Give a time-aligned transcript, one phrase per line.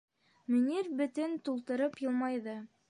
[0.53, 2.63] Мөнир битен тултырып йылмайҙы.